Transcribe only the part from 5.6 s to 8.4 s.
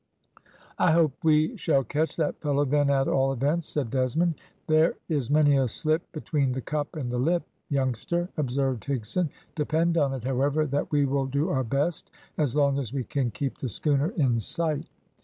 slip between the cup and the lip, youngster,"